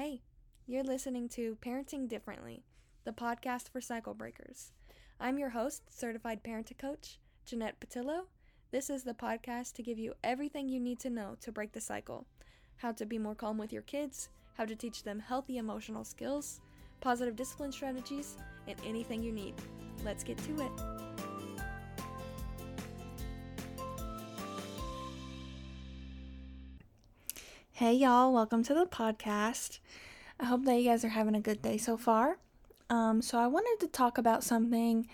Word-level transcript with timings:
Hey, 0.00 0.22
you're 0.64 0.84
listening 0.84 1.28
to 1.30 1.56
Parenting 1.60 2.06
Differently, 2.06 2.62
the 3.02 3.10
podcast 3.10 3.68
for 3.68 3.80
cycle 3.80 4.14
breakers. 4.14 4.70
I'm 5.18 5.40
your 5.40 5.48
host, 5.48 5.82
certified 5.90 6.44
parenting 6.44 6.78
coach, 6.78 7.18
Jeanette 7.44 7.80
Patillo. 7.80 8.26
This 8.70 8.90
is 8.90 9.02
the 9.02 9.12
podcast 9.12 9.72
to 9.72 9.82
give 9.82 9.98
you 9.98 10.14
everything 10.22 10.68
you 10.68 10.78
need 10.78 11.00
to 11.00 11.10
know 11.10 11.34
to 11.40 11.50
break 11.50 11.72
the 11.72 11.80
cycle 11.80 12.28
how 12.76 12.92
to 12.92 13.06
be 13.06 13.18
more 13.18 13.34
calm 13.34 13.58
with 13.58 13.72
your 13.72 13.82
kids, 13.82 14.28
how 14.56 14.64
to 14.66 14.76
teach 14.76 15.02
them 15.02 15.18
healthy 15.18 15.58
emotional 15.58 16.04
skills, 16.04 16.60
positive 17.00 17.34
discipline 17.34 17.72
strategies, 17.72 18.36
and 18.68 18.78
anything 18.86 19.20
you 19.20 19.32
need. 19.32 19.54
Let's 20.04 20.22
get 20.22 20.38
to 20.38 20.60
it. 20.60 21.07
Hey, 27.78 27.92
y'all, 27.92 28.32
welcome 28.32 28.64
to 28.64 28.74
the 28.74 28.86
podcast. 28.86 29.78
I 30.40 30.46
hope 30.46 30.64
that 30.64 30.74
you 30.74 30.90
guys 30.90 31.04
are 31.04 31.10
having 31.10 31.36
a 31.36 31.40
good 31.40 31.62
day 31.62 31.78
so 31.78 31.96
far. 31.96 32.38
Um, 32.90 33.22
so, 33.22 33.38
I 33.38 33.46
wanted 33.46 33.76
to 33.78 33.86
talk 33.86 34.18
about 34.18 34.42
something 34.42 35.06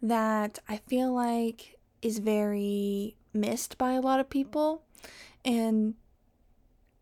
that 0.00 0.58
I 0.66 0.78
feel 0.78 1.12
like 1.12 1.78
is 2.00 2.20
very 2.20 3.16
missed 3.34 3.76
by 3.76 3.92
a 3.92 4.00
lot 4.00 4.18
of 4.18 4.30
people. 4.30 4.80
And 5.44 5.92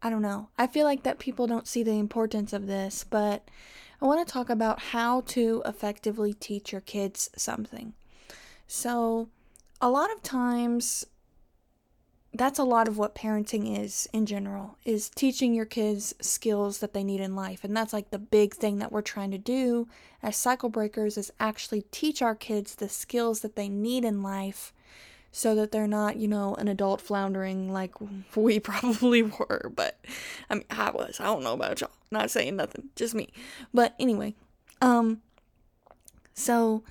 I 0.03 0.11
don't 0.11 0.21
know, 0.21 0.49
I 0.59 0.67
feel 0.67 0.85
like 0.85 1.05
that 1.05 1.21
people 1.21 1.47
don't 1.47 1.69
see 1.69 1.85
the 1.85 1.93
importance 1.93 2.53
of 2.53 2.67
this, 2.67 3.05
but 3.05 3.49
I 4.03 4.07
want 4.07 4.27
to 4.27 4.33
talk 4.33 4.51
about 4.51 4.81
how 4.81 5.21
to 5.29 5.63
effectively 5.65 6.35
teach 6.35 6.73
your 6.73 6.81
kids 6.81 7.31
something. 7.37 7.95
So, 8.67 9.29
a 9.81 9.89
lot 9.89 10.11
of 10.11 10.25
times 10.25 11.07
that's 12.35 12.59
a 12.59 12.65
lot 12.65 12.89
of 12.89 12.99
what 12.99 13.15
parenting 13.15 13.79
is 13.81 14.09
in 14.13 14.27
general 14.27 14.77
is 14.85 15.09
teaching 15.09 15.55
your 15.55 15.65
kids 15.65 16.15
skills 16.21 16.79
that 16.79 16.93
they 16.93 17.05
need 17.05 17.21
in 17.21 17.37
life. 17.37 17.63
And 17.63 17.77
that's 17.77 17.93
like 17.93 18.11
the 18.11 18.19
big 18.19 18.55
thing 18.55 18.79
that 18.79 18.91
we're 18.91 19.03
trying 19.03 19.31
to 19.31 19.39
do 19.39 19.89
as 20.23 20.37
cycle 20.37 20.69
breakers 20.69 21.17
is 21.17 21.33
actually 21.39 21.83
teach 21.93 22.21
our 22.21 22.35
kids 22.35 22.75
the 22.75 22.89
skills 22.89 23.41
that 23.41 23.55
they 23.55 23.69
need 23.69 24.05
in 24.05 24.23
life 24.23 24.73
so 25.31 25.55
that 25.55 25.73
they're 25.73 25.87
not 25.89 26.17
you 26.17 26.29
know 26.29 26.55
an 26.57 26.69
adult 26.69 27.01
floundering 27.01 27.73
like 27.73 27.95
we 28.37 28.59
probably 28.59 29.23
were. 29.23 29.71
But 29.75 30.05
i 30.51 30.55
mean 30.55 30.65
i 30.71 30.91
was. 30.91 31.21
I 31.21 31.25
don't 31.25 31.45
know 31.45 31.55
about 31.55 31.81
y'all. 31.81 31.91
Not 32.11 32.31
saying 32.31 32.57
nothing. 32.57 32.91
Just 32.97 33.15
me. 33.15 33.33
But 33.73 33.95
anyway 33.99 34.35
um 34.81 35.21
so 36.35 36.83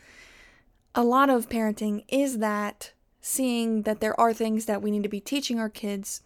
a 0.95 1.03
lot 1.03 1.30
of 1.30 1.50
parenting 1.50 2.03
is 2.07 2.39
that 2.39 2.92
seeing 3.25 3.83
that 3.83 4.02
there 4.02 4.19
are 4.19 4.33
things 4.33 4.66
that 4.66 4.81
we 4.81 4.91
need 4.91 5.02
to 5.02 5.09
be 5.09 5.21
teaching 5.21 5.57
our 5.57 5.69
kids, 5.69 6.21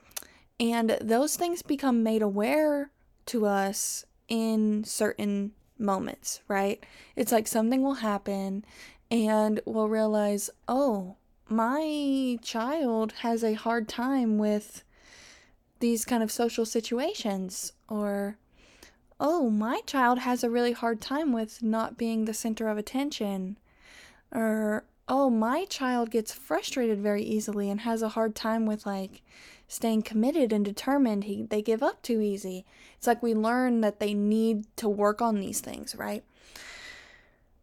and 0.59 0.97
those 0.99 1.35
things 1.37 1.61
become 1.61 2.01
made 2.01 2.23
aware 2.23 2.89
to 3.27 3.45
us 3.45 4.03
in 4.27 4.83
certain 4.83 5.51
moments, 5.77 6.41
right? 6.47 6.83
It's 7.15 7.31
like 7.31 7.47
something 7.47 7.83
will 7.83 7.95
happen, 7.95 8.65
and 9.11 9.61
we'll 9.63 9.87
realize, 9.87 10.49
oh, 10.67 11.17
my 11.47 12.39
child 12.41 13.11
has 13.19 13.43
a 13.43 13.53
hard 13.53 13.87
time 13.87 14.39
with 14.39 14.83
these 15.79 16.03
kind 16.03 16.23
of 16.23 16.31
social 16.31 16.65
situations, 16.65 17.73
or 17.87 18.39
oh, 19.19 19.51
my 19.51 19.81
child 19.85 20.17
has 20.19 20.43
a 20.43 20.49
really 20.49 20.73
hard 20.73 20.99
time 20.99 21.31
with 21.31 21.61
not 21.61 21.95
being 21.95 22.25
the 22.25 22.33
center 22.33 22.67
of 22.67 22.79
attention, 22.79 23.59
or 24.31 24.83
oh, 25.07 25.29
my 25.29 25.65
child 25.65 26.11
gets 26.11 26.33
frustrated 26.33 26.99
very 26.99 27.23
easily 27.23 27.69
and 27.69 27.81
has 27.81 28.01
a 28.01 28.09
hard 28.09 28.35
time 28.35 28.65
with 28.65 28.85
like 28.85 29.21
staying 29.67 30.01
committed 30.01 30.51
and 30.51 30.65
determined. 30.65 31.25
He 31.25 31.43
they 31.43 31.61
give 31.61 31.83
up 31.83 32.01
too 32.01 32.21
easy. 32.21 32.65
It's 32.97 33.07
like 33.07 33.23
we 33.23 33.33
learn 33.33 33.81
that 33.81 33.99
they 33.99 34.13
need 34.13 34.65
to 34.77 34.89
work 34.89 35.21
on 35.21 35.39
these 35.39 35.59
things, 35.59 35.95
right? 35.95 36.23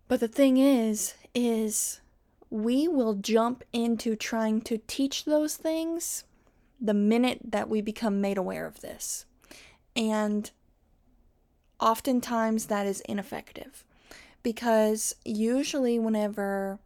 But 0.09 0.21
the 0.21 0.29
thing 0.29 0.57
is 0.57 1.15
is 1.35 2.01
we 2.51 2.87
will 2.87 3.15
jump 3.15 3.65
into 3.73 4.15
trying 4.15 4.61
to 4.63 4.79
teach 4.87 5.25
those 5.25 5.57
things 5.57 6.25
the 6.81 6.95
minute 6.95 7.41
that 7.45 7.69
we 7.69 7.81
become 7.81 8.21
made 8.21 8.39
aware 8.39 8.67
of 8.67 8.81
this. 8.81 9.27
And 9.97 10.51
oftentimes 11.81 12.67
that 12.67 12.87
is 12.87 13.01
ineffective 13.03 13.85
because 14.43 15.15
usually 15.25 15.99
whenever 15.99 16.79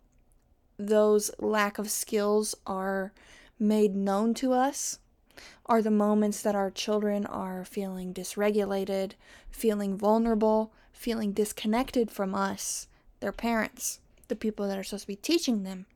those 0.79 1.31
lack 1.39 1.79
of 1.79 1.91
skills 1.91 2.55
are 2.67 3.13
made 3.59 3.95
known 3.95 4.33
to 4.35 4.53
us 4.53 4.99
are 5.67 5.83
the 5.83 5.91
moments 5.91 6.41
that 6.43 6.55
our 6.55 6.71
children 6.71 7.27
are 7.27 7.65
feeling 7.65 8.15
dysregulated, 8.15 9.13
feeling 9.51 9.97
vulnerable, 9.97 10.73
feeling 10.93 11.33
disconnected 11.33 12.11
from 12.11 12.35
us, 12.35 12.89
their 13.21 13.33
parents, 13.33 14.01
the 14.29 14.37
people 14.37 14.67
that 14.69 14.79
are 14.79 14.85
supposed 14.85 15.03
to 15.03 15.09
be 15.09 15.17
teaching 15.17 15.63
them. 15.63 15.87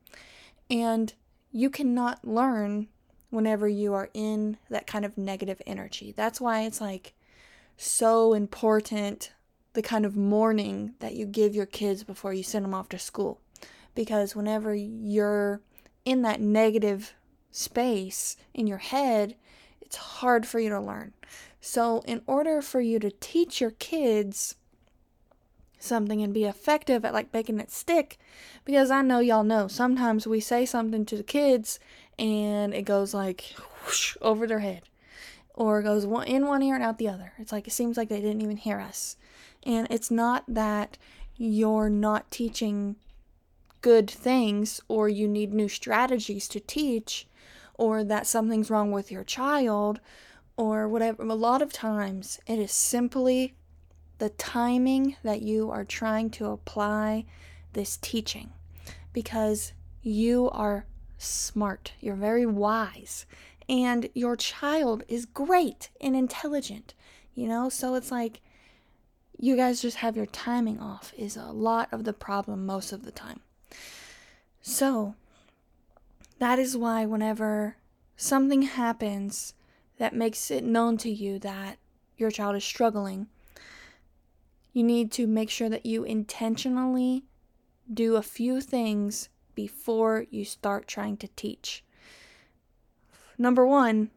And 0.69 1.13
you 1.51 1.69
cannot 1.69 2.25
learn 2.25 2.87
whenever 3.29 3.67
you 3.67 3.93
are 3.93 4.09
in 4.13 4.57
that 4.69 4.87
kind 4.87 5.05
of 5.05 5.17
negative 5.17 5.61
energy. 5.65 6.13
That's 6.15 6.39
why 6.39 6.61
it's 6.61 6.79
like 6.79 7.13
so 7.77 8.33
important 8.33 9.31
the 9.73 9.81
kind 9.81 10.05
of 10.05 10.15
morning 10.15 10.93
that 10.99 11.15
you 11.15 11.25
give 11.25 11.55
your 11.55 11.65
kids 11.65 12.03
before 12.03 12.33
you 12.33 12.43
send 12.43 12.63
them 12.63 12.75
off 12.75 12.89
to 12.89 12.99
school 12.99 13.41
because 13.95 14.35
whenever 14.35 14.73
you're 14.73 15.61
in 16.05 16.21
that 16.23 16.41
negative 16.41 17.13
space 17.51 18.35
in 18.53 18.67
your 18.67 18.79
head, 18.79 19.35
it's 19.81 19.95
hard 19.95 20.45
for 20.45 20.59
you 20.59 20.69
to 20.69 20.79
learn. 20.79 21.13
So, 21.61 22.03
in 22.05 22.21
order 22.27 22.61
for 22.61 22.81
you 22.81 22.99
to 22.99 23.11
teach 23.11 23.61
your 23.61 23.71
kids 23.71 24.55
something 25.79 26.21
and 26.21 26.33
be 26.33 26.45
effective 26.45 27.05
at 27.05 27.13
like 27.13 27.33
making 27.33 27.59
it 27.59 27.71
stick, 27.71 28.17
because 28.65 28.91
I 28.91 29.01
know 29.01 29.19
y'all 29.19 29.43
know 29.43 29.67
sometimes 29.67 30.27
we 30.27 30.39
say 30.39 30.65
something 30.65 31.05
to 31.05 31.15
the 31.15 31.23
kids 31.23 31.79
and 32.19 32.73
it 32.73 32.83
goes 32.83 33.13
like 33.13 33.53
whoosh, 33.85 34.17
over 34.21 34.45
their 34.45 34.59
head 34.59 34.83
or 35.53 35.79
it 35.79 35.83
goes 35.83 36.03
in 36.03 36.47
one 36.47 36.63
ear 36.63 36.75
and 36.75 36.83
out 36.83 36.97
the 36.97 37.07
other. 37.07 37.33
It's 37.37 37.51
like 37.51 37.67
it 37.67 37.73
seems 37.73 37.97
like 37.97 38.09
they 38.09 38.21
didn't 38.21 38.41
even 38.41 38.57
hear 38.57 38.79
us. 38.79 39.17
And 39.63 39.87
it's 39.89 40.09
not 40.09 40.43
that 40.47 40.97
you're 41.37 41.89
not 41.89 42.29
teaching 42.31 42.95
good 43.83 44.09
things 44.09 44.81
or 44.87 45.07
you 45.07 45.27
need 45.27 45.53
new 45.53 45.69
strategies 45.69 46.47
to 46.47 46.59
teach 46.59 47.27
or 47.75 48.03
that 48.03 48.25
something's 48.25 48.71
wrong 48.71 48.91
with 48.91 49.11
your 49.11 49.23
child 49.23 49.99
or 50.57 50.87
whatever. 50.87 51.21
A 51.21 51.35
lot 51.35 51.61
of 51.61 51.71
times 51.71 52.39
it 52.47 52.57
is 52.57 52.71
simply 52.71 53.53
the 54.17 54.29
timing 54.29 55.17
that 55.21 55.41
you 55.41 55.69
are 55.69 55.83
trying 55.83 56.29
to 56.31 56.47
apply 56.47 57.25
this 57.73 57.97
teaching 57.97 58.51
because 59.11 59.73
you 60.01 60.49
are 60.51 60.85
smart, 61.17 61.91
you're 61.99 62.15
very 62.15 62.45
wise, 62.45 63.25
and 63.67 64.09
your 64.13 64.37
child 64.37 65.03
is 65.09 65.25
great 65.25 65.89
and 65.99 66.15
intelligent, 66.15 66.93
you 67.33 67.47
know? 67.47 67.67
So 67.67 67.95
it's 67.95 68.11
like 68.11 68.41
you 69.37 69.57
guys 69.57 69.81
just 69.81 69.97
have 69.97 70.15
your 70.15 70.25
timing 70.25 70.79
off, 70.79 71.13
is 71.17 71.35
a 71.35 71.51
lot 71.51 71.89
of 71.91 72.05
the 72.05 72.13
problem 72.13 72.65
most 72.65 72.93
of 72.93 73.03
the 73.03 73.11
time. 73.11 73.41
So, 74.61 75.15
that 76.39 76.59
is 76.59 76.77
why 76.77 77.05
whenever 77.05 77.77
something 78.15 78.63
happens 78.63 79.53
that 79.97 80.15
makes 80.15 80.49
it 80.51 80.63
known 80.63 80.97
to 80.97 81.09
you 81.09 81.39
that 81.39 81.77
your 82.17 82.31
child 82.31 82.55
is 82.55 82.63
struggling, 82.63 83.27
you 84.71 84.83
need 84.83 85.11
to 85.13 85.27
make 85.27 85.49
sure 85.49 85.69
that 85.69 85.85
you 85.85 86.03
intentionally 86.03 87.23
do 87.93 88.15
a 88.15 88.21
few 88.21 88.61
things 88.61 89.29
before 89.55 90.25
you 90.31 90.43
start 90.45 90.87
trying 90.87 91.17
to 91.17 91.27
teach. 91.35 91.83
Number 93.37 93.65
one, 93.65 94.09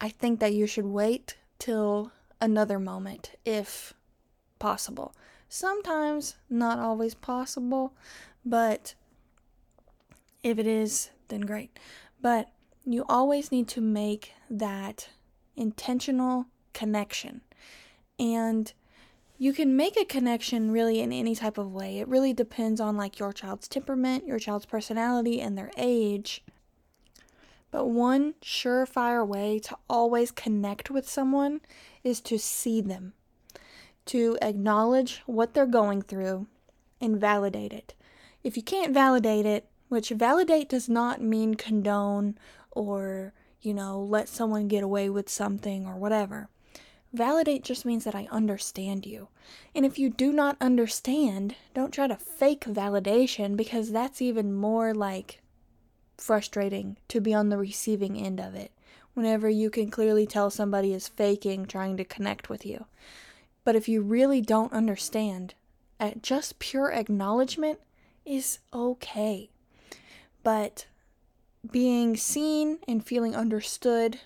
I 0.00 0.08
think 0.08 0.40
that 0.40 0.52
you 0.54 0.66
should 0.66 0.86
wait 0.86 1.36
till 1.58 2.12
another 2.40 2.78
moment 2.78 3.32
if 3.44 3.94
possible. 4.58 5.14
Sometimes 5.48 6.36
not 6.50 6.78
always 6.78 7.14
possible, 7.14 7.94
but 8.44 8.94
if 10.42 10.58
it 10.58 10.66
is, 10.66 11.10
then 11.28 11.42
great. 11.42 11.78
But 12.20 12.50
you 12.84 13.04
always 13.08 13.52
need 13.52 13.68
to 13.68 13.80
make 13.80 14.32
that 14.50 15.08
intentional 15.56 16.46
connection. 16.72 17.42
And 18.18 18.72
you 19.38 19.52
can 19.52 19.76
make 19.76 19.96
a 19.96 20.04
connection 20.04 20.70
really 20.70 21.00
in 21.00 21.12
any 21.12 21.34
type 21.34 21.58
of 21.58 21.72
way. 21.72 21.98
It 21.98 22.08
really 22.08 22.32
depends 22.32 22.80
on 22.80 22.96
like 22.96 23.18
your 23.18 23.32
child's 23.32 23.68
temperament, 23.68 24.26
your 24.26 24.38
child's 24.38 24.66
personality, 24.66 25.40
and 25.40 25.58
their 25.58 25.70
age. 25.76 26.44
But 27.70 27.86
one 27.86 28.34
surefire 28.42 29.26
way 29.26 29.58
to 29.60 29.76
always 29.88 30.30
connect 30.30 30.90
with 30.90 31.08
someone 31.08 31.60
is 32.04 32.20
to 32.20 32.38
see 32.38 32.80
them, 32.80 33.14
to 34.06 34.36
acknowledge 34.42 35.22
what 35.26 35.54
they're 35.54 35.66
going 35.66 36.02
through 36.02 36.46
and 37.00 37.20
validate 37.20 37.72
it. 37.72 37.94
If 38.44 38.56
you 38.56 38.62
can't 38.62 38.92
validate 38.92 39.46
it, 39.46 39.66
which 39.92 40.08
validate 40.08 40.70
does 40.70 40.88
not 40.88 41.20
mean 41.20 41.54
condone 41.54 42.38
or, 42.70 43.34
you 43.60 43.74
know, 43.74 44.00
let 44.00 44.26
someone 44.26 44.66
get 44.66 44.82
away 44.82 45.10
with 45.10 45.28
something 45.28 45.84
or 45.84 45.96
whatever. 45.96 46.48
Validate 47.12 47.62
just 47.62 47.84
means 47.84 48.04
that 48.04 48.14
I 48.14 48.26
understand 48.30 49.04
you. 49.04 49.28
And 49.74 49.84
if 49.84 49.98
you 49.98 50.08
do 50.08 50.32
not 50.32 50.56
understand, 50.62 51.56
don't 51.74 51.92
try 51.92 52.06
to 52.06 52.16
fake 52.16 52.64
validation 52.64 53.54
because 53.54 53.92
that's 53.92 54.22
even 54.22 54.54
more 54.54 54.94
like 54.94 55.42
frustrating 56.16 56.96
to 57.08 57.20
be 57.20 57.34
on 57.34 57.50
the 57.50 57.58
receiving 57.58 58.16
end 58.16 58.40
of 58.40 58.54
it 58.54 58.72
whenever 59.12 59.50
you 59.50 59.68
can 59.68 59.90
clearly 59.90 60.26
tell 60.26 60.48
somebody 60.48 60.94
is 60.94 61.06
faking 61.06 61.66
trying 61.66 61.98
to 61.98 62.04
connect 62.04 62.48
with 62.48 62.64
you. 62.64 62.86
But 63.62 63.76
if 63.76 63.90
you 63.90 64.00
really 64.00 64.40
don't 64.40 64.72
understand, 64.72 65.52
just 66.22 66.58
pure 66.58 66.90
acknowledgement 66.90 67.78
is 68.24 68.58
okay. 68.72 69.50
But 70.42 70.86
being 71.70 72.16
seen 72.16 72.78
and 72.88 73.04
feeling 73.04 73.36
understood, 73.36 74.20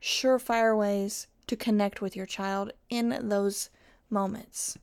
surefire 0.00 0.76
ways 0.76 1.26
to 1.46 1.56
connect 1.56 2.00
with 2.02 2.14
your 2.14 2.26
child 2.26 2.72
in 2.90 3.28
those 3.28 3.70
moments. 4.10 4.78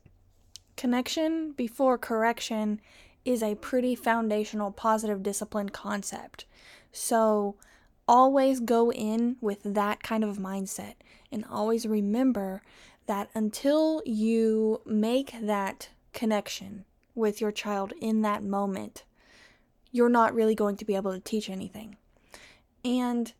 Connection 0.76 1.52
before 1.52 1.96
correction 1.96 2.80
is 3.24 3.42
a 3.42 3.54
pretty 3.56 3.94
foundational 3.94 4.70
positive 4.70 5.22
discipline 5.22 5.68
concept. 5.68 6.44
So, 6.92 7.56
always 8.08 8.60
go 8.60 8.92
in 8.92 9.36
with 9.40 9.60
that 9.64 10.02
kind 10.02 10.22
of 10.22 10.38
mindset 10.38 10.94
and 11.32 11.44
always 11.50 11.86
remember 11.86 12.62
that 13.06 13.28
until 13.34 14.02
you 14.04 14.80
make 14.86 15.34
that 15.40 15.88
connection 16.12 16.84
with 17.14 17.40
your 17.40 17.50
child 17.50 17.92
in 18.00 18.22
that 18.22 18.42
moment, 18.42 19.04
you're 19.96 20.08
not 20.10 20.34
really 20.34 20.54
going 20.54 20.76
to 20.76 20.84
be 20.84 20.94
able 20.94 21.12
to 21.12 21.20
teach 21.20 21.48
anything. 21.48 21.96
And 22.84 23.32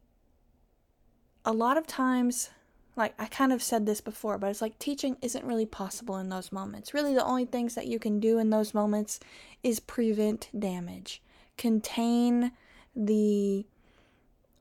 a 1.44 1.52
lot 1.52 1.76
of 1.76 1.86
times, 1.86 2.48
like 2.96 3.14
I 3.18 3.26
kind 3.26 3.52
of 3.52 3.62
said 3.62 3.84
this 3.84 4.00
before, 4.00 4.38
but 4.38 4.48
it's 4.48 4.62
like 4.62 4.78
teaching 4.78 5.18
isn't 5.20 5.44
really 5.44 5.66
possible 5.66 6.16
in 6.16 6.30
those 6.30 6.50
moments. 6.50 6.94
Really, 6.94 7.14
the 7.14 7.24
only 7.24 7.44
things 7.44 7.74
that 7.74 7.86
you 7.86 7.98
can 7.98 8.18
do 8.18 8.38
in 8.38 8.48
those 8.48 8.72
moments 8.72 9.20
is 9.62 9.80
prevent 9.80 10.48
damage, 10.58 11.22
contain 11.58 12.52
the 12.96 13.66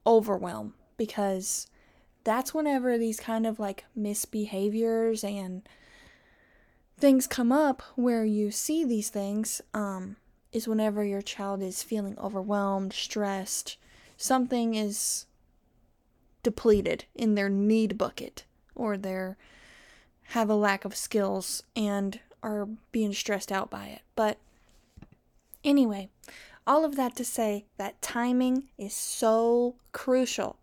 overwhelm, 0.05 0.73
because 0.97 1.67
that's 2.25 2.53
whenever 2.53 2.97
these 2.97 3.21
kind 3.21 3.47
of 3.47 3.57
like 3.57 3.85
misbehaviors 3.97 5.23
and 5.23 5.67
things 6.97 7.25
come 7.25 7.53
up 7.53 7.81
where 7.95 8.25
you 8.25 8.51
see 8.51 8.83
these 8.83 9.09
things 9.09 9.61
um, 9.73 10.17
is 10.55 10.69
whenever 10.69 11.03
your 11.03 11.21
child 11.21 11.61
is 11.61 11.83
feeling 11.83 12.17
overwhelmed, 12.17 12.93
stressed, 12.93 13.75
something 14.15 14.73
is 14.73 15.25
depleted 16.43 17.03
in 17.13 17.35
their 17.35 17.49
need 17.49 17.97
bucket 17.97 18.45
or 18.73 18.95
they 18.95 19.35
have 20.29 20.49
a 20.49 20.55
lack 20.55 20.85
of 20.85 20.95
skills 20.95 21.63
and 21.75 22.21
are 22.41 22.69
being 22.93 23.11
stressed 23.11 23.51
out 23.51 23.69
by 23.69 23.87
it. 23.87 24.01
But 24.15 24.37
anyway, 25.61 26.07
all 26.65 26.85
of 26.85 26.95
that 26.95 27.17
to 27.17 27.25
say 27.25 27.65
that 27.75 28.01
timing 28.01 28.69
is 28.77 28.93
so 28.93 29.75
crucial. 29.91 30.55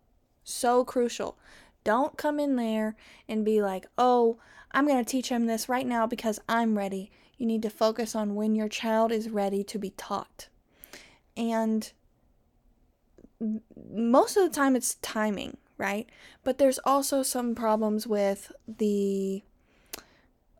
So 0.43 0.83
crucial. 0.83 1.37
Don't 1.83 2.17
come 2.17 2.39
in 2.39 2.55
there 2.55 2.95
and 3.29 3.45
be 3.45 3.61
like, 3.61 3.85
oh, 3.99 4.37
I'm 4.71 4.87
going 4.87 4.97
to 4.97 5.09
teach 5.09 5.29
him 5.29 5.45
this 5.45 5.69
right 5.69 5.85
now 5.85 6.07
because 6.07 6.39
I'm 6.49 6.79
ready. 6.79 7.11
You 7.43 7.47
need 7.47 7.61
to 7.63 7.69
focus 7.69 8.15
on 8.15 8.35
when 8.35 8.55
your 8.55 8.69
child 8.69 9.11
is 9.11 9.29
ready 9.29 9.65
to 9.65 9.77
be 9.77 9.89
taught. 9.91 10.47
And 11.35 11.91
most 13.93 14.37
of 14.37 14.43
the 14.43 14.55
time, 14.55 14.77
it's 14.77 14.95
timing 15.01 15.57
right? 15.77 16.07
But 16.43 16.57
there's 16.57 16.79
also 16.85 17.23
some 17.23 17.55
problems 17.55 18.07
with 18.07 18.51
the 18.67 19.43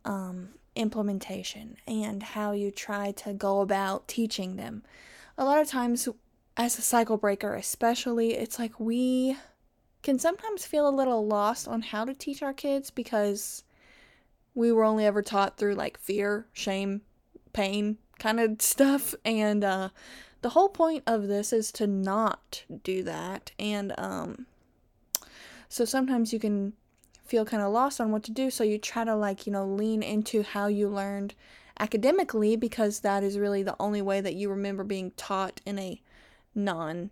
um, 0.04 0.50
implementation 0.76 1.76
and 1.86 2.22
how 2.22 2.52
you 2.52 2.70
try 2.70 3.12
to 3.12 3.32
go 3.32 3.60
about 3.60 4.06
teaching 4.06 4.56
them. 4.56 4.82
A 5.38 5.44
lot 5.44 5.60
of 5.60 5.68
times, 5.68 6.08
as 6.56 6.78
a 6.78 6.82
cycle 6.82 7.16
breaker, 7.16 7.54
especially, 7.54 8.34
it's 8.34 8.58
like 8.58 8.78
we 8.78 9.36
can 10.02 10.18
sometimes 10.18 10.66
feel 10.66 10.86
a 10.86 10.90
little 10.90 11.26
lost 11.26 11.66
on 11.66 11.80
how 11.80 12.04
to 12.04 12.12
teach 12.12 12.42
our 12.42 12.52
kids 12.52 12.90
because 12.90 13.64
we 14.54 14.72
were 14.72 14.84
only 14.84 15.04
ever 15.04 15.22
taught 15.22 15.56
through 15.56 15.74
like 15.74 15.98
fear, 15.98 16.46
shame, 16.52 17.02
pain 17.52 17.98
kind 18.18 18.40
of 18.40 18.56
stuff. 18.62 19.14
And 19.24 19.64
uh, 19.64 19.88
the 20.42 20.50
whole 20.50 20.68
point 20.68 21.02
of 21.06 21.28
this 21.28 21.52
is 21.52 21.72
to 21.72 21.86
not 21.86 22.64
do 22.82 23.02
that. 23.02 23.52
And 23.58 23.94
um, 23.98 24.46
so 25.68 25.84
sometimes 25.84 26.32
you 26.32 26.38
can 26.38 26.74
feel 27.24 27.44
kind 27.44 27.62
of 27.62 27.72
lost 27.72 28.00
on 28.00 28.12
what 28.12 28.22
to 28.24 28.30
do. 28.30 28.50
So 28.50 28.64
you 28.64 28.78
try 28.78 29.04
to, 29.04 29.16
like, 29.16 29.46
you 29.46 29.52
know, 29.52 29.66
lean 29.66 30.02
into 30.02 30.42
how 30.42 30.66
you 30.66 30.88
learned 30.88 31.34
academically 31.80 32.56
because 32.56 33.00
that 33.00 33.24
is 33.24 33.38
really 33.38 33.62
the 33.62 33.76
only 33.80 34.02
way 34.02 34.20
that 34.20 34.34
you 34.34 34.48
remember 34.50 34.84
being 34.84 35.10
taught 35.16 35.60
in 35.66 35.78
a 35.78 36.00
non 36.54 37.10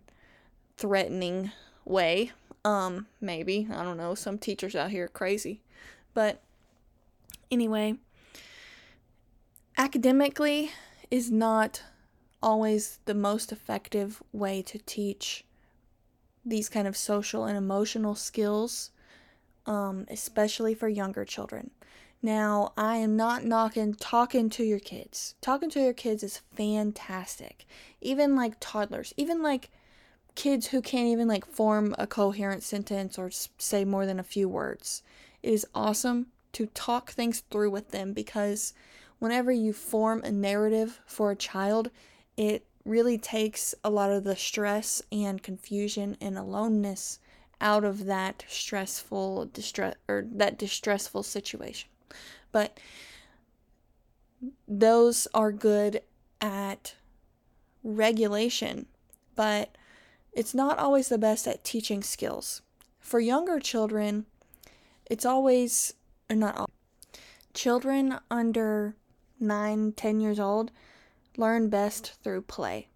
threatening 0.77 1.51
way. 1.85 2.31
Um, 2.63 3.07
maybe. 3.19 3.67
I 3.73 3.83
don't 3.83 3.97
know. 3.97 4.15
Some 4.15 4.37
teachers 4.37 4.75
out 4.75 4.91
here 4.91 5.07
crazy. 5.07 5.61
But 6.13 6.41
anyway, 7.53 7.95
academically 9.77 10.71
is 11.09 11.31
not 11.31 11.83
always 12.41 12.99
the 13.05 13.13
most 13.13 13.51
effective 13.51 14.21
way 14.33 14.61
to 14.63 14.79
teach 14.79 15.45
these 16.45 16.67
kind 16.67 16.87
of 16.87 16.97
social 16.97 17.45
and 17.45 17.57
emotional 17.57 18.15
skills, 18.15 18.91
um, 19.65 20.05
especially 20.09 20.73
for 20.73 20.89
younger 20.89 21.23
children. 21.23 21.71
Now, 22.21 22.73
I 22.77 22.97
am 22.97 23.15
not 23.15 23.45
knocking 23.45 23.93
talking 23.93 24.49
to 24.51 24.63
your 24.63 24.79
kids. 24.79 25.35
Talking 25.41 25.69
to 25.71 25.81
your 25.81 25.93
kids 25.93 26.23
is 26.23 26.41
fantastic. 26.55 27.65
Even 28.01 28.35
like 28.35 28.55
toddlers, 28.59 29.13
even 29.15 29.43
like 29.43 29.69
kids 30.35 30.67
who 30.67 30.81
can't 30.81 31.07
even 31.07 31.27
like 31.27 31.45
form 31.45 31.93
a 31.97 32.07
coherent 32.07 32.63
sentence 32.63 33.17
or 33.17 33.29
say 33.57 33.85
more 33.85 34.05
than 34.05 34.19
a 34.19 34.23
few 34.23 34.49
words. 34.49 35.03
It 35.41 35.53
is 35.53 35.67
awesome 35.75 36.27
to 36.53 36.67
talk 36.67 37.11
things 37.11 37.43
through 37.51 37.71
with 37.71 37.91
them 37.91 38.13
because 38.13 38.73
whenever 39.19 39.51
you 39.51 39.73
form 39.73 40.21
a 40.23 40.31
narrative 40.31 41.01
for 41.05 41.31
a 41.31 41.35
child, 41.35 41.89
it 42.37 42.65
really 42.85 43.17
takes 43.17 43.73
a 43.83 43.89
lot 43.89 44.11
of 44.11 44.23
the 44.23 44.35
stress 44.35 45.01
and 45.11 45.41
confusion 45.41 46.17
and 46.19 46.37
aloneness 46.37 47.19
out 47.61 47.83
of 47.83 48.05
that 48.05 48.43
stressful 48.47 49.45
distress 49.53 49.95
or 50.07 50.25
that 50.29 50.57
distressful 50.57 51.23
situation. 51.23 51.89
But 52.51 52.79
those 54.67 55.27
are 55.33 55.51
good 55.51 56.01
at 56.41 56.95
regulation, 57.83 58.87
but 59.35 59.77
it's 60.33 60.53
not 60.53 60.77
always 60.77 61.09
the 61.09 61.17
best 61.17 61.47
at 61.47 61.63
teaching 61.63 62.03
skills. 62.03 62.61
For 62.99 63.19
younger 63.19 63.59
children, 63.59 64.25
it's 65.09 65.25
always 65.25 65.93
not 66.35 66.57
all 66.57 66.69
children 67.53 68.19
under 68.31 68.95
nine, 69.39 69.91
ten 69.93 70.19
years 70.19 70.39
old 70.39 70.71
learn 71.37 71.69
best 71.69 72.13
through 72.23 72.41
play. 72.41 72.87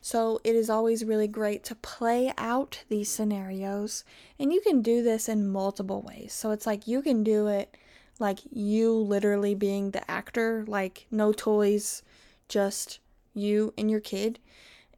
So 0.00 0.40
it 0.44 0.54
is 0.54 0.70
always 0.70 1.04
really 1.04 1.28
great 1.28 1.62
to 1.64 1.74
play 1.74 2.32
out 2.38 2.84
these 2.88 3.08
scenarios, 3.08 4.04
and 4.38 4.52
you 4.52 4.60
can 4.60 4.82
do 4.82 5.02
this 5.02 5.28
in 5.28 5.50
multiple 5.50 6.02
ways. 6.02 6.32
So 6.32 6.50
it's 6.52 6.66
like 6.66 6.86
you 6.86 7.02
can 7.02 7.22
do 7.22 7.48
it 7.48 7.76
like 8.18 8.38
you 8.50 8.92
literally 8.92 9.54
being 9.54 9.90
the 9.90 10.10
actor, 10.10 10.64
like 10.66 11.06
no 11.10 11.32
toys, 11.32 12.02
just 12.48 12.98
you 13.34 13.72
and 13.76 13.90
your 13.90 14.00
kid, 14.00 14.38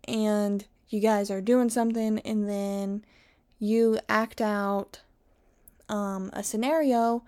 and 0.05 0.65
you 0.89 1.01
guys 1.01 1.31
are 1.31 1.41
doing 1.41 1.69
something, 1.69 2.19
and 2.21 2.49
then 2.49 3.05
you 3.59 3.99
act 4.09 4.41
out 4.41 5.01
um, 5.89 6.31
a 6.33 6.43
scenario 6.43 7.25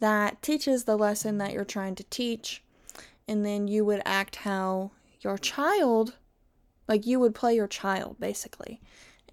that 0.00 0.42
teaches 0.42 0.84
the 0.84 0.96
lesson 0.96 1.38
that 1.38 1.52
you're 1.52 1.64
trying 1.64 1.94
to 1.96 2.04
teach, 2.04 2.62
and 3.26 3.44
then 3.44 3.68
you 3.68 3.84
would 3.84 4.02
act 4.04 4.36
how 4.36 4.92
your 5.20 5.38
child, 5.38 6.16
like 6.86 7.06
you 7.06 7.18
would 7.18 7.34
play 7.34 7.54
your 7.54 7.68
child 7.68 8.16
basically, 8.20 8.80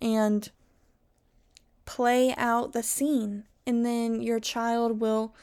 and 0.02 0.50
play 1.86 2.34
out 2.36 2.74
the 2.74 2.84
scene. 2.84 3.46
And 3.66 3.86
then 3.86 4.22
your 4.22 4.40
child 4.40 5.00
will 5.00 5.34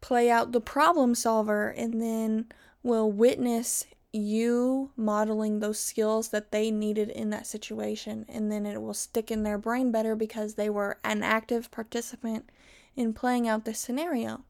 play 0.00 0.30
out 0.30 0.52
the 0.52 0.60
problem 0.60 1.14
solver 1.14 1.68
and 1.68 2.00
then 2.00 2.46
will 2.82 3.10
witness 3.10 3.86
you 4.12 4.90
modeling 4.96 5.58
those 5.58 5.78
skills 5.78 6.28
that 6.28 6.52
they 6.52 6.70
needed 6.70 7.10
in 7.10 7.30
that 7.30 7.46
situation 7.46 8.24
and 8.28 8.50
then 8.50 8.64
it 8.64 8.80
will 8.80 8.94
stick 8.94 9.30
in 9.30 9.42
their 9.42 9.58
brain 9.58 9.90
better 9.90 10.14
because 10.14 10.54
they 10.54 10.70
were 10.70 10.98
an 11.04 11.22
active 11.22 11.70
participant 11.70 12.48
in 12.96 13.12
playing 13.12 13.46
out 13.46 13.64
this 13.64 13.78
scenario. 13.78 14.44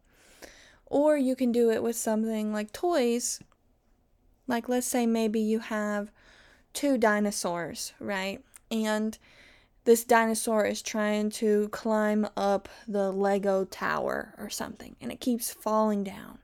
Or 0.87 1.17
you 1.17 1.35
can 1.35 1.53
do 1.53 1.71
it 1.71 1.83
with 1.83 1.97
something 1.97 2.53
like 2.53 2.73
toys 2.73 3.41
like, 4.47 4.69
let's 4.69 4.87
say 4.87 5.07
maybe 5.07 5.41
you 5.41 5.59
have 5.59 6.11
two 6.73 6.99
dinosaurs, 6.99 7.93
right? 7.99 8.43
And 8.71 9.19
this 9.85 10.05
dinosaur 10.05 10.65
is 10.65 10.83
trying 10.83 11.31
to 11.31 11.69
climb 11.71 12.29
up 12.37 12.69
the 12.87 13.11
Lego 13.13 13.65
tower 13.65 14.35
or 14.39 14.51
something, 14.51 14.97
and 15.01 15.13
it 15.13 15.21
keeps 15.21 15.53
falling 15.53 16.05
down 16.05 16.39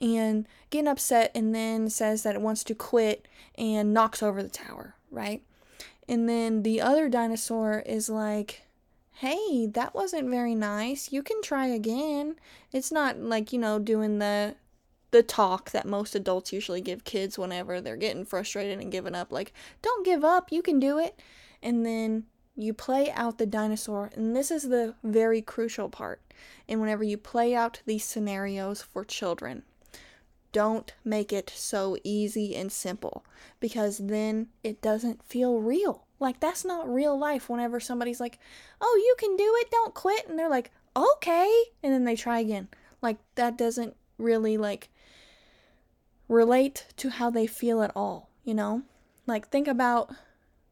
and 0.00 0.46
getting 0.70 0.88
upset, 0.88 1.32
and 1.34 1.54
then 1.54 1.90
says 1.90 2.22
that 2.22 2.36
it 2.36 2.40
wants 2.40 2.62
to 2.64 2.74
quit 2.74 3.26
and 3.56 3.92
knocks 3.92 4.22
over 4.22 4.42
the 4.42 4.48
tower, 4.48 4.94
right? 5.10 5.42
And 6.08 6.28
then 6.28 6.62
the 6.62 6.80
other 6.80 7.08
dinosaur 7.08 7.82
is 7.84 8.08
like, 8.08 8.62
hey, 9.18 9.66
that 9.66 9.96
wasn't 9.96 10.30
very 10.30 10.54
nice. 10.54 11.10
You 11.10 11.24
can 11.24 11.42
try 11.42 11.66
again. 11.66 12.36
It's 12.72 12.92
not 12.92 13.18
like, 13.18 13.52
you 13.52 13.58
know, 13.58 13.80
doing 13.80 14.18
the 14.20 14.54
the 15.10 15.22
talk 15.22 15.70
that 15.70 15.86
most 15.86 16.14
adults 16.14 16.52
usually 16.52 16.82
give 16.82 17.02
kids 17.02 17.38
whenever 17.38 17.80
they're 17.80 17.96
getting 17.96 18.26
frustrated 18.26 18.78
and 18.78 18.92
giving 18.92 19.14
up 19.14 19.32
like, 19.32 19.52
"Don't 19.82 20.04
give 20.04 20.22
up. 20.22 20.52
You 20.52 20.62
can 20.62 20.78
do 20.78 20.98
it." 20.98 21.20
And 21.62 21.84
then 21.84 22.26
you 22.54 22.72
play 22.74 23.10
out 23.10 23.38
the 23.38 23.46
dinosaur, 23.46 24.10
and 24.14 24.36
this 24.36 24.50
is 24.50 24.64
the 24.64 24.94
very 25.02 25.42
crucial 25.42 25.88
part. 25.88 26.20
And 26.68 26.80
whenever 26.80 27.02
you 27.02 27.16
play 27.16 27.54
out 27.54 27.80
these 27.86 28.04
scenarios 28.04 28.82
for 28.82 29.04
children, 29.04 29.64
don't 30.52 30.94
make 31.04 31.32
it 31.32 31.50
so 31.54 31.96
easy 32.04 32.54
and 32.54 32.70
simple 32.70 33.24
because 33.58 33.98
then 33.98 34.48
it 34.62 34.80
doesn't 34.80 35.24
feel 35.24 35.58
real. 35.58 36.07
Like, 36.20 36.40
that's 36.40 36.64
not 36.64 36.92
real 36.92 37.16
life 37.18 37.48
whenever 37.48 37.78
somebody's 37.80 38.20
like, 38.20 38.38
oh, 38.80 39.02
you 39.04 39.14
can 39.18 39.36
do 39.36 39.56
it, 39.60 39.70
don't 39.70 39.94
quit. 39.94 40.28
And 40.28 40.38
they're 40.38 40.48
like, 40.48 40.70
okay. 40.96 41.64
And 41.82 41.92
then 41.92 42.04
they 42.04 42.16
try 42.16 42.40
again. 42.40 42.68
Like, 43.00 43.18
that 43.36 43.56
doesn't 43.56 43.96
really, 44.18 44.56
like, 44.56 44.88
relate 46.28 46.86
to 46.96 47.10
how 47.10 47.30
they 47.30 47.46
feel 47.46 47.82
at 47.82 47.92
all, 47.94 48.30
you 48.44 48.54
know? 48.54 48.82
Like, 49.26 49.48
think 49.48 49.68
about 49.68 50.10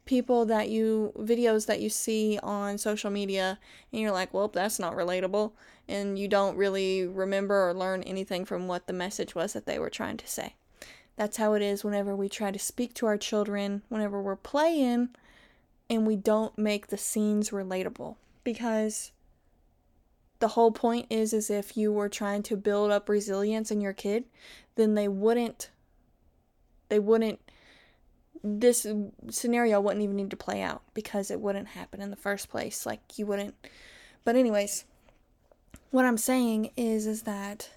people 0.07 0.47
that 0.47 0.69
you 0.69 1.13
videos 1.19 1.67
that 1.67 1.81
you 1.81 1.91
see 1.91 2.39
on 2.43 2.79
social 2.79 3.11
media 3.11 3.59
and 3.93 4.01
you're 4.01 4.13
like, 4.13 4.33
"Well, 4.33 4.49
that's 4.49 4.79
not 4.79 4.95
relatable." 4.95 5.53
And 5.89 6.19
you 6.19 6.29
don't 6.29 6.57
really 6.57 7.07
remember 7.07 7.69
or 7.69 7.75
learn 7.75 8.03
anything 8.05 8.45
from 8.45 8.69
what 8.69 8.87
the 8.87 8.93
message 8.93 9.35
was 9.35 9.53
that 9.53 9.67
they 9.67 9.79
were 9.79 9.91
trying 9.91 10.17
to 10.19 10.27
say. 10.29 10.55
That's 11.17 11.39
how 11.39 11.55
it 11.55 11.63
is 11.63 11.85
whenever 11.85 12.15
we 12.15 12.29
try 12.29 12.51
to 12.51 12.59
speak 12.59 12.95
to 12.95 13.07
our 13.07 13.19
children, 13.19 13.83
whenever 13.89 14.23
we're 14.23 14.37
playing 14.37 15.11
and 15.89 16.07
we 16.07 16.17
don't 16.17 16.57
make 16.59 16.89
the 16.89 16.99
scenes 16.99 17.51
relatable 17.51 18.17
because 18.45 19.13
the 20.39 20.49
whole 20.49 20.73
point 20.73 21.07
is 21.11 21.33
is 21.33 21.51
if 21.51 21.77
you 21.77 21.93
were 21.93 22.09
trying 22.09 22.43
to 22.45 22.57
build 22.57 22.91
up 22.91 23.09
resilience 23.09 23.71
in 23.71 23.81
your 23.81 23.93
kid, 23.93 24.25
then 24.75 24.95
they 24.95 25.09
wouldn't 25.09 25.71
they 26.89 26.99
wouldn't 26.99 27.41
this 28.45 28.87
scenario 29.31 29.81
wouldn't 29.81 30.03
even 30.03 30.17
need 30.17 30.31
to 30.31 30.37
play 30.37 30.63
out 30.63 30.83
because 30.95 31.31
it 31.31 31.41
wouldn't 31.41 31.69
happen 31.69 32.01
in 32.01 32.11
the 32.11 32.17
first 32.17 32.49
place. 32.49 32.87
Like 32.87 33.01
you 33.17 33.27
wouldn't. 33.27 33.55
But 34.25 34.37
anyways, 34.37 34.85
what 35.91 36.05
I'm 36.05 36.19
saying 36.19 36.71
is 36.77 37.07
is 37.07 37.23
that 37.23 37.71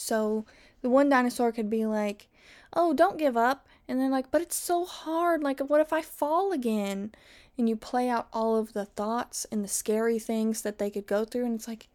so 0.00 0.46
the 0.82 0.88
one 0.88 1.08
dinosaur 1.10 1.52
could 1.52 1.68
be 1.68 1.84
like, 1.84 2.28
"Oh, 2.72 2.94
don't 2.94 3.18
give 3.18 3.36
up." 3.36 3.68
And 3.86 4.00
then 4.00 4.10
like, 4.10 4.30
"But 4.30 4.42
it's 4.42 4.56
so 4.56 4.84
hard. 4.84 5.42
Like 5.42 5.60
what 5.60 5.80
if 5.80 5.92
I 5.92 6.02
fall 6.02 6.52
again?" 6.52 7.12
And 7.58 7.68
you 7.68 7.76
play 7.76 8.08
out 8.08 8.28
all 8.32 8.56
of 8.56 8.72
the 8.72 8.86
thoughts 8.86 9.46
and 9.52 9.62
the 9.62 9.68
scary 9.68 10.18
things 10.18 10.62
that 10.62 10.78
they 10.78 10.90
could 10.90 11.06
go 11.06 11.24
through 11.24 11.44
and 11.44 11.54
it's 11.54 11.68
like 11.68 11.88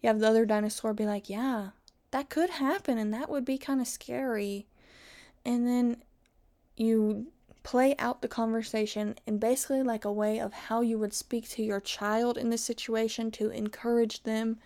you 0.00 0.06
have 0.08 0.20
the 0.20 0.28
other 0.28 0.46
dinosaur 0.46 0.94
be 0.94 1.06
like, 1.06 1.28
"Yeah, 1.28 1.70
that 2.12 2.30
could 2.30 2.50
happen 2.50 2.98
and 2.98 3.12
that 3.12 3.28
would 3.28 3.44
be 3.44 3.58
kind 3.58 3.80
of 3.80 3.88
scary." 3.88 4.66
And 5.44 5.66
then 5.66 6.02
you 6.76 7.32
play 7.62 7.96
out 7.98 8.22
the 8.22 8.28
conversation 8.28 9.16
in 9.26 9.38
basically 9.38 9.82
like 9.82 10.04
a 10.04 10.12
way 10.12 10.38
of 10.40 10.52
how 10.52 10.80
you 10.80 10.98
would 10.98 11.12
speak 11.12 11.48
to 11.48 11.62
your 11.62 11.80
child 11.80 12.38
in 12.38 12.50
this 12.50 12.62
situation 12.64 13.30
to 13.32 13.50
encourage 13.50 14.22
them 14.22 14.58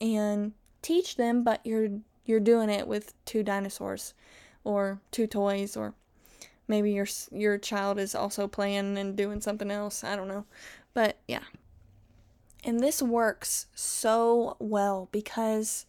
and 0.00 0.52
teach 0.82 1.16
them 1.16 1.42
but 1.42 1.60
you're 1.64 1.88
you're 2.24 2.40
doing 2.40 2.70
it 2.70 2.86
with 2.86 3.14
two 3.24 3.42
dinosaurs 3.42 4.14
or 4.62 5.00
two 5.10 5.26
toys 5.26 5.76
or 5.76 5.94
maybe 6.66 6.92
your 6.92 7.06
your 7.30 7.58
child 7.58 7.98
is 7.98 8.14
also 8.14 8.48
playing 8.48 8.96
and 8.96 9.16
doing 9.16 9.40
something 9.40 9.70
else 9.70 10.02
i 10.02 10.16
don't 10.16 10.28
know 10.28 10.44
but 10.94 11.18
yeah 11.28 11.44
and 12.64 12.80
this 12.80 13.02
works 13.02 13.66
so 13.74 14.56
well 14.58 15.08
because 15.12 15.84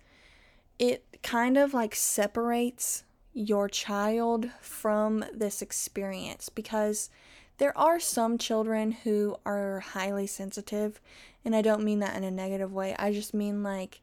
it 0.78 1.06
kind 1.24 1.58
of 1.58 1.74
like 1.74 1.96
separates 1.96 3.04
your 3.34 3.68
child 3.70 4.50
from 4.62 5.24
this 5.34 5.62
experience 5.62 6.50
because 6.50 7.10
there 7.58 7.78
are 7.78 8.00
some 8.00 8.38
children 8.38 8.92
who 8.92 9.38
are 9.46 9.80
highly 9.80 10.28
sensitive, 10.28 11.00
and 11.46 11.56
I 11.56 11.62
don't 11.62 11.84
mean 11.84 12.00
that 12.00 12.16
in 12.16 12.24
a 12.24 12.32
negative 12.32 12.74
way. 12.74 12.96
I 13.00 13.14
just 13.14 13.34
mean 13.34 13.64
like 13.64 14.02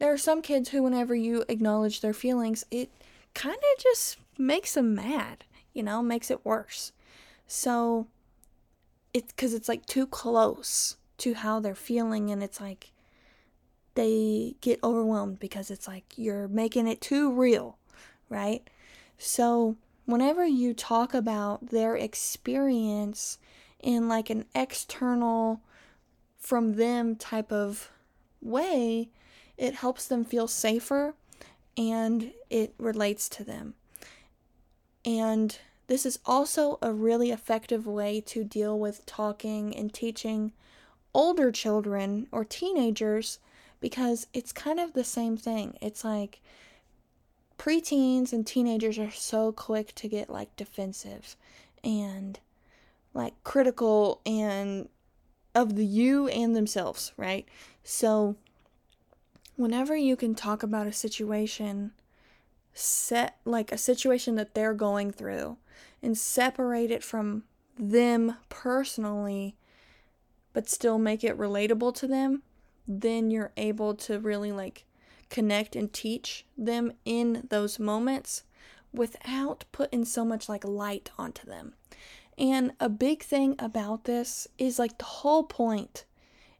there 0.00 0.12
are 0.12 0.18
some 0.18 0.42
kids 0.42 0.70
who, 0.70 0.82
whenever 0.82 1.14
you 1.14 1.44
acknowledge 1.48 2.00
their 2.00 2.12
feelings, 2.12 2.64
it 2.72 2.90
kind 3.32 3.56
of 3.56 3.82
just 3.82 4.16
makes 4.36 4.74
them 4.74 4.96
mad, 4.96 5.44
you 5.72 5.84
know, 5.84 6.02
makes 6.02 6.28
it 6.28 6.44
worse. 6.44 6.90
So 7.46 8.08
it's 9.14 9.32
because 9.32 9.54
it's 9.54 9.68
like 9.68 9.86
too 9.86 10.08
close 10.08 10.96
to 11.18 11.34
how 11.34 11.60
they're 11.60 11.76
feeling, 11.76 12.30
and 12.30 12.42
it's 12.42 12.60
like 12.60 12.90
they 13.94 14.56
get 14.60 14.80
overwhelmed 14.82 15.38
because 15.38 15.70
it's 15.70 15.86
like 15.86 16.04
you're 16.16 16.48
making 16.48 16.88
it 16.88 17.00
too 17.00 17.32
real 17.32 17.76
right? 18.30 18.66
So, 19.18 19.76
whenever 20.06 20.46
you 20.46 20.72
talk 20.72 21.12
about 21.12 21.66
their 21.66 21.94
experience 21.94 23.38
in 23.80 24.08
like 24.08 24.30
an 24.30 24.46
external 24.54 25.60
from 26.38 26.74
them 26.76 27.16
type 27.16 27.52
of 27.52 27.90
way, 28.40 29.10
it 29.60 29.74
helps 29.74 30.08
them 30.08 30.24
feel 30.24 30.48
safer 30.48 31.14
and 31.76 32.32
it 32.48 32.74
relates 32.78 33.28
to 33.28 33.44
them. 33.44 33.74
And 35.04 35.56
this 35.86 36.06
is 36.06 36.18
also 36.24 36.78
a 36.80 36.92
really 36.92 37.30
effective 37.30 37.86
way 37.86 38.22
to 38.22 38.42
deal 38.42 38.78
with 38.78 39.04
talking 39.04 39.76
and 39.76 39.92
teaching 39.92 40.52
older 41.12 41.52
children 41.52 42.26
or 42.32 42.42
teenagers 42.42 43.38
because 43.80 44.26
it's 44.32 44.50
kind 44.50 44.80
of 44.80 44.94
the 44.94 45.04
same 45.04 45.36
thing. 45.36 45.76
It's 45.82 46.04
like 46.04 46.40
preteens 47.58 48.32
and 48.32 48.46
teenagers 48.46 48.98
are 48.98 49.10
so 49.10 49.52
quick 49.52 49.94
to 49.96 50.08
get 50.08 50.30
like 50.30 50.56
defensive 50.56 51.36
and 51.84 52.40
like 53.12 53.34
critical 53.44 54.22
and 54.24 54.88
of 55.54 55.76
the 55.76 55.84
you 55.84 56.28
and 56.28 56.56
themselves, 56.56 57.12
right? 57.18 57.46
So 57.84 58.36
whenever 59.60 59.94
you 59.96 60.16
can 60.16 60.34
talk 60.34 60.62
about 60.62 60.86
a 60.86 60.92
situation 60.92 61.92
set 62.72 63.36
like 63.44 63.70
a 63.70 63.78
situation 63.78 64.36
that 64.36 64.54
they're 64.54 64.74
going 64.74 65.10
through 65.10 65.56
and 66.02 66.16
separate 66.16 66.90
it 66.90 67.04
from 67.04 67.42
them 67.78 68.36
personally 68.48 69.56
but 70.52 70.68
still 70.68 70.98
make 70.98 71.22
it 71.22 71.38
relatable 71.38 71.94
to 71.94 72.06
them, 72.06 72.42
then 72.88 73.30
you're 73.30 73.52
able 73.56 73.94
to 73.94 74.18
really 74.18 74.50
like 74.50 74.84
connect 75.28 75.76
and 75.76 75.92
teach 75.92 76.44
them 76.56 76.92
in 77.04 77.46
those 77.50 77.78
moments 77.78 78.42
without 78.92 79.64
putting 79.70 80.04
so 80.04 80.24
much 80.24 80.48
like 80.48 80.64
light 80.64 81.10
onto 81.16 81.46
them. 81.46 81.74
And 82.36 82.72
a 82.80 82.88
big 82.88 83.22
thing 83.22 83.54
about 83.58 84.04
this 84.04 84.48
is 84.58 84.78
like 84.78 84.98
the 84.98 85.04
whole 85.04 85.44
point 85.44 86.04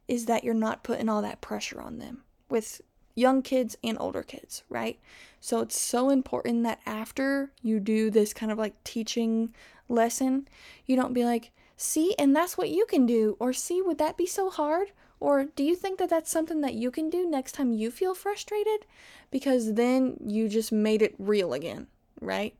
is 0.07 0.25
that 0.27 0.43
you're 0.43 0.53
not 0.53 0.83
putting 0.83 1.09
all 1.09 1.21
that 1.21 1.41
pressure 1.41 1.81
on 1.81 1.97
them 1.97 2.23
with 2.49 2.81
young 3.15 3.41
kids 3.41 3.77
and 3.83 3.97
older 3.99 4.23
kids, 4.23 4.63
right? 4.69 4.99
So 5.39 5.59
it's 5.59 5.79
so 5.79 6.09
important 6.09 6.63
that 6.63 6.79
after 6.85 7.51
you 7.61 7.79
do 7.79 8.09
this 8.09 8.33
kind 8.33 8.51
of 8.51 8.57
like 8.57 8.83
teaching 8.83 9.53
lesson, 9.89 10.47
you 10.85 10.95
don't 10.95 11.13
be 11.13 11.25
like, 11.25 11.51
see, 11.77 12.15
and 12.19 12.35
that's 12.35 12.57
what 12.57 12.69
you 12.69 12.85
can 12.85 13.05
do, 13.05 13.35
or 13.39 13.53
see, 13.53 13.81
would 13.81 13.97
that 13.97 14.17
be 14.17 14.27
so 14.27 14.49
hard? 14.49 14.91
Or 15.19 15.45
do 15.45 15.63
you 15.63 15.75
think 15.75 15.99
that 15.99 16.09
that's 16.09 16.31
something 16.31 16.61
that 16.61 16.73
you 16.73 16.89
can 16.89 17.09
do 17.09 17.29
next 17.29 17.51
time 17.53 17.73
you 17.73 17.91
feel 17.91 18.15
frustrated? 18.15 18.85
Because 19.29 19.75
then 19.75 20.17
you 20.25 20.49
just 20.49 20.71
made 20.71 21.01
it 21.01 21.15
real 21.19 21.53
again, 21.53 21.87
right? 22.19 22.55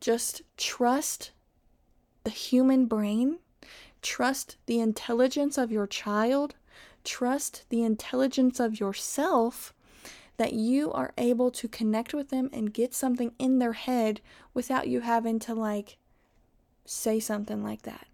Just 0.00 0.42
trust 0.56 1.32
the 2.24 2.30
human 2.30 2.86
brain, 2.86 3.38
trust 4.00 4.56
the 4.66 4.80
intelligence 4.80 5.58
of 5.58 5.72
your 5.72 5.86
child, 5.86 6.54
trust 7.04 7.64
the 7.68 7.82
intelligence 7.82 8.60
of 8.60 8.78
yourself 8.78 9.74
that 10.38 10.54
you 10.54 10.90
are 10.92 11.12
able 11.18 11.50
to 11.50 11.68
connect 11.68 12.14
with 12.14 12.30
them 12.30 12.48
and 12.52 12.72
get 12.72 12.94
something 12.94 13.32
in 13.38 13.58
their 13.58 13.74
head 13.74 14.20
without 14.54 14.88
you 14.88 15.00
having 15.00 15.38
to 15.40 15.54
like 15.54 15.98
say 16.84 17.20
something 17.20 17.62
like 17.62 17.82
that 17.82 18.06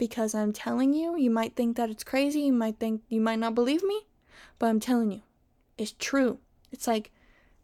because 0.00 0.34
I'm 0.34 0.52
telling 0.54 0.94
you, 0.94 1.14
you 1.16 1.30
might 1.30 1.54
think 1.54 1.76
that 1.76 1.90
it's 1.90 2.02
crazy, 2.02 2.40
you 2.40 2.54
might 2.54 2.78
think 2.78 3.02
you 3.10 3.20
might 3.20 3.38
not 3.38 3.54
believe 3.54 3.82
me, 3.82 4.06
but 4.58 4.66
I'm 4.66 4.80
telling 4.80 5.12
you, 5.12 5.20
it's 5.76 5.94
true. 5.98 6.38
It's 6.72 6.86
like 6.86 7.10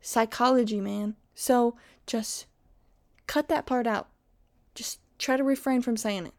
psychology, 0.03 0.79
man. 0.79 1.17
So 1.35 1.77
just 2.07 2.45
cut 3.27 3.49
that 3.49 3.65
part 3.65 3.87
out. 3.87 4.09
Just 4.75 5.01
try 5.19 5.39
to 5.39 5.43
refrain 5.43 5.81
from 5.81 5.97
saying 5.97 6.27
it. 6.27 6.35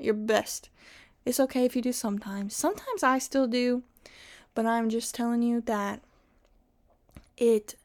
Your 0.00 0.14
best. 0.14 0.70
It's 1.26 1.38
okay 1.38 1.66
if 1.66 1.76
you 1.76 1.82
do 1.82 1.92
sometimes. 1.92 2.56
Sometimes 2.56 3.02
I 3.02 3.18
still 3.18 3.46
do, 3.46 3.82
but 4.54 4.64
I'm 4.64 4.88
just 4.88 5.14
telling 5.14 5.42
you 5.42 5.60
that 5.62 6.00
it 7.36 7.76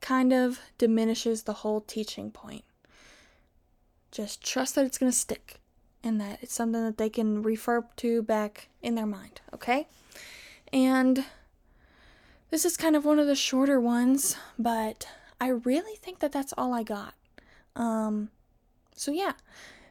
kind 0.00 0.32
of 0.32 0.60
diminishes 0.78 1.42
the 1.42 1.52
whole 1.52 1.80
teaching 1.80 2.30
point. 2.30 2.64
Just 4.10 4.42
trust 4.42 4.74
that 4.74 4.86
it's 4.86 4.98
going 4.98 5.12
to 5.12 5.16
stick 5.16 5.60
and 6.02 6.20
that 6.20 6.38
it's 6.42 6.54
something 6.54 6.84
that 6.84 6.98
they 6.98 7.10
can 7.10 7.42
refer 7.42 7.84
to 7.96 8.22
back 8.22 8.68
in 8.82 8.94
their 8.94 9.06
mind, 9.06 9.40
okay? 9.54 9.86
And 10.72 11.24
this 12.50 12.64
is 12.64 12.76
kind 12.76 12.96
of 12.96 13.04
one 13.04 13.18
of 13.18 13.26
the 13.26 13.36
shorter 13.36 13.80
ones, 13.80 14.36
but 14.58 15.06
I 15.40 15.48
really 15.48 15.96
think 15.96 16.20
that 16.20 16.32
that's 16.32 16.54
all 16.56 16.74
I 16.74 16.82
got. 16.82 17.14
Um, 17.76 18.30
so, 18.96 19.12
yeah, 19.12 19.32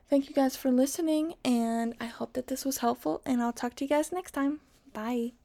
thank 0.10 0.28
you 0.28 0.36
guys 0.36 0.56
for 0.56 0.72
listening, 0.72 1.36
and 1.46 1.96
I 2.00 2.06
hope 2.08 2.34
that 2.34 2.48
this 2.48 2.66
was 2.66 2.80
helpful, 2.80 3.22
and 3.26 3.42
I'll 3.42 3.54
talk 3.54 3.76
to 3.76 3.86
you 3.86 3.90
guys 3.90 4.12
next 4.12 4.32
time. 4.32 4.60
Bye. 4.94 5.39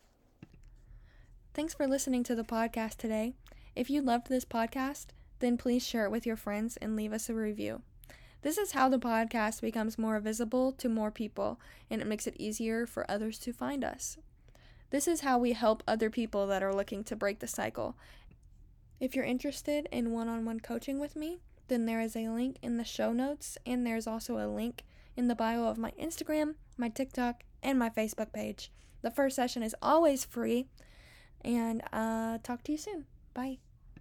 Thanks 1.54 1.72
for 1.72 1.86
listening 1.86 2.24
to 2.24 2.34
the 2.34 2.42
podcast 2.42 2.96
today. 2.96 3.34
If 3.76 3.88
you 3.88 4.02
loved 4.02 4.28
this 4.28 4.44
podcast, 4.44 5.06
then 5.38 5.56
please 5.56 5.86
share 5.86 6.04
it 6.04 6.10
with 6.10 6.26
your 6.26 6.34
friends 6.34 6.76
and 6.78 6.96
leave 6.96 7.12
us 7.12 7.28
a 7.28 7.34
review. 7.34 7.82
This 8.42 8.58
is 8.58 8.72
how 8.72 8.88
the 8.88 8.98
podcast 8.98 9.60
becomes 9.60 9.96
more 9.96 10.18
visible 10.18 10.72
to 10.72 10.88
more 10.88 11.12
people, 11.12 11.60
and 11.88 12.02
it 12.02 12.08
makes 12.08 12.26
it 12.26 12.34
easier 12.40 12.88
for 12.88 13.08
others 13.08 13.38
to 13.38 13.52
find 13.52 13.84
us. 13.84 14.18
This 14.90 15.06
is 15.06 15.20
how 15.20 15.38
we 15.38 15.52
help 15.52 15.84
other 15.86 16.10
people 16.10 16.48
that 16.48 16.64
are 16.64 16.74
looking 16.74 17.04
to 17.04 17.14
break 17.14 17.38
the 17.38 17.46
cycle. 17.46 17.96
If 18.98 19.14
you're 19.14 19.24
interested 19.24 19.88
in 19.92 20.10
one 20.10 20.26
on 20.26 20.44
one 20.44 20.58
coaching 20.58 20.98
with 20.98 21.14
me, 21.14 21.38
then 21.68 21.86
there 21.86 22.00
is 22.00 22.16
a 22.16 22.30
link 22.30 22.56
in 22.62 22.78
the 22.78 22.84
show 22.84 23.12
notes, 23.12 23.58
and 23.64 23.86
there's 23.86 24.08
also 24.08 24.38
a 24.38 24.50
link 24.50 24.82
in 25.16 25.28
the 25.28 25.36
bio 25.36 25.68
of 25.68 25.78
my 25.78 25.92
Instagram, 25.92 26.56
my 26.76 26.88
TikTok, 26.88 27.44
and 27.62 27.78
my 27.78 27.90
Facebook 27.90 28.32
page. 28.32 28.72
The 29.02 29.12
first 29.12 29.36
session 29.36 29.62
is 29.62 29.76
always 29.80 30.24
free, 30.24 30.66
and 31.44 31.82
uh, 31.92 32.38
talk 32.42 32.62
to 32.64 32.72
you 32.72 32.78
soon. 32.78 33.06
Bye. 33.34 33.58